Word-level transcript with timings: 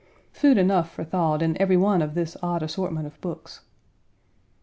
Food 0.33 0.57
enough 0.57 0.89
for 0.91 1.03
thought 1.03 1.43
in 1.43 1.55
every 1.61 1.77
one 1.77 2.01
of 2.01 2.15
this 2.15 2.35
odd 2.41 2.63
assortment 2.63 3.05
of 3.05 3.21
books. 3.21 3.61